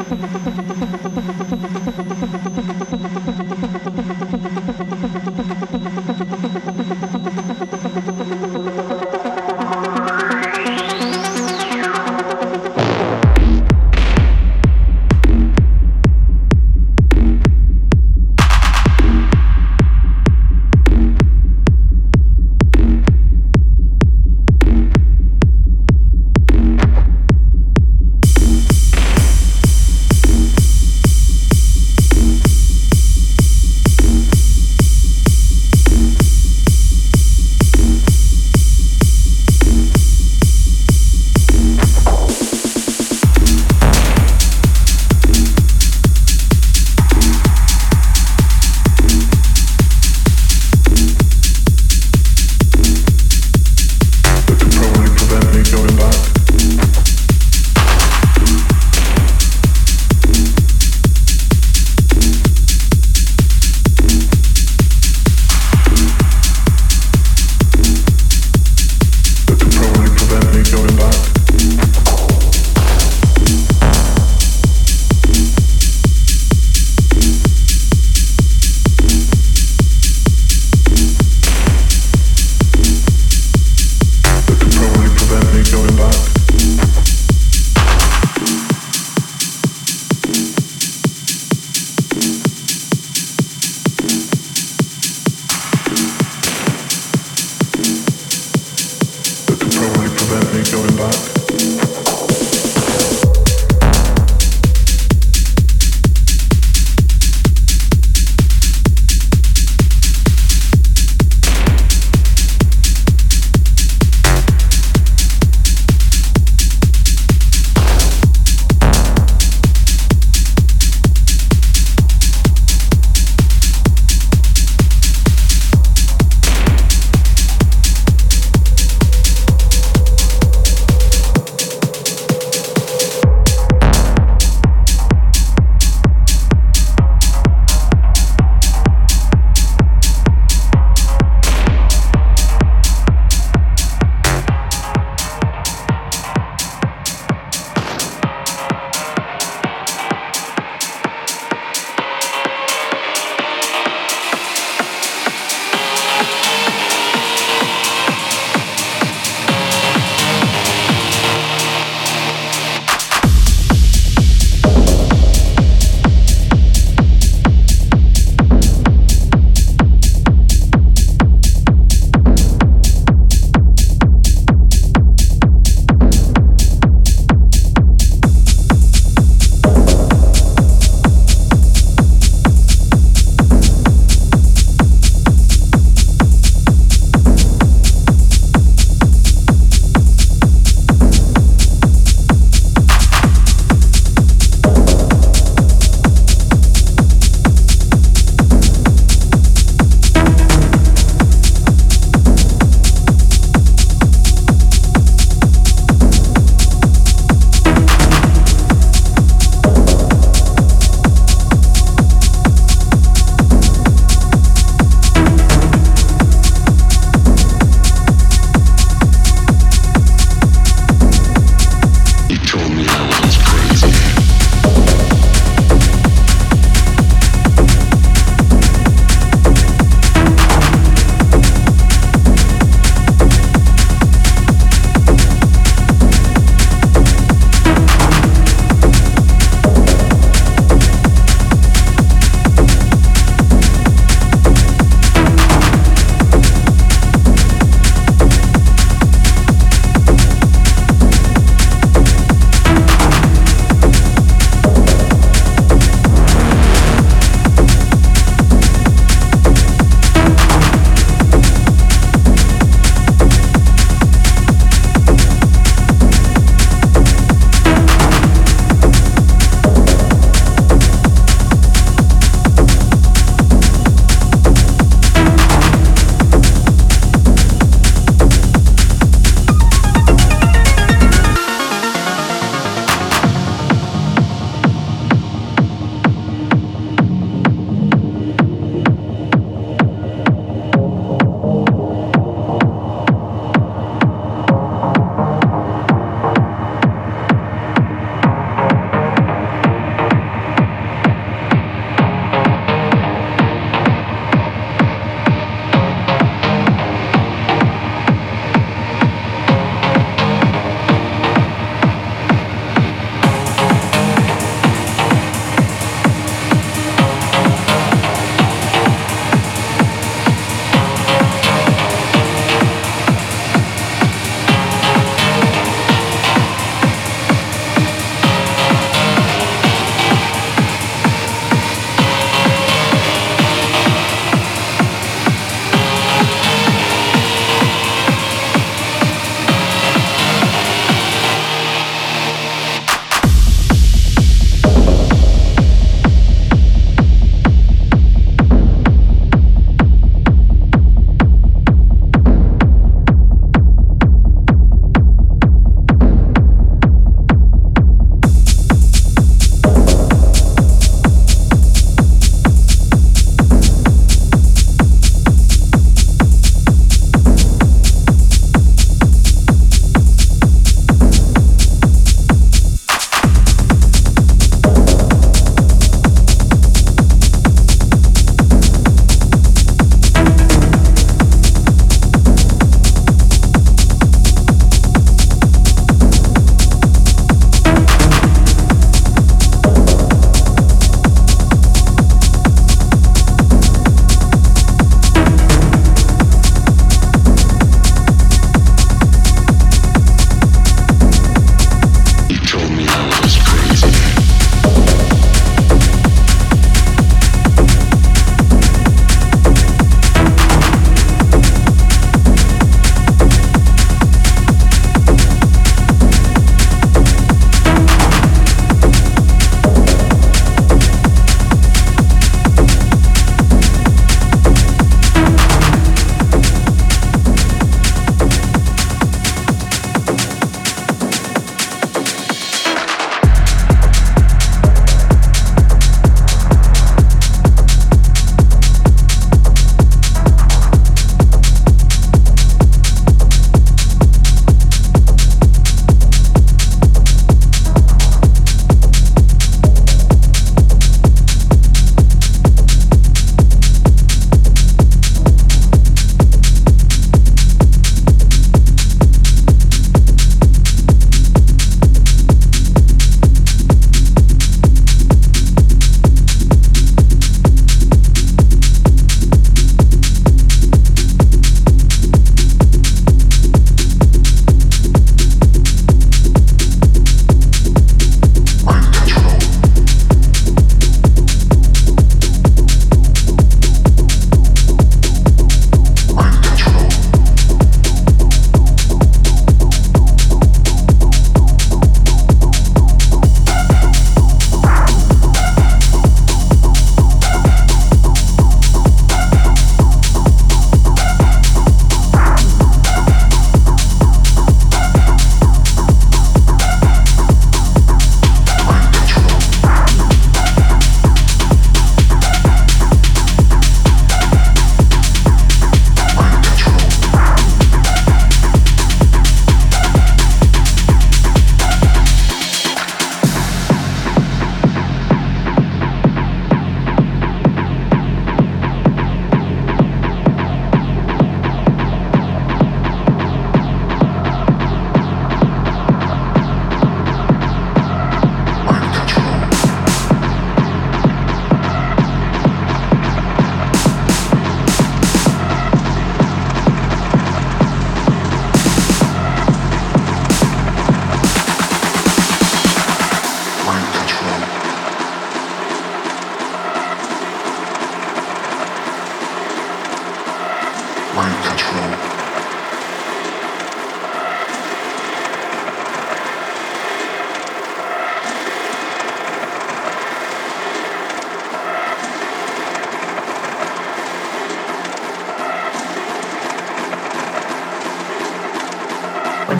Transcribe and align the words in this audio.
When 561.20 561.28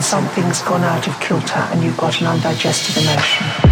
something's 0.00 0.62
gone 0.62 0.82
out 0.82 1.06
of 1.06 1.20
kilter 1.20 1.58
and 1.58 1.82
you've 1.82 1.98
got 1.98 2.22
an 2.22 2.28
undigested 2.28 3.02
emotion. 3.02 3.69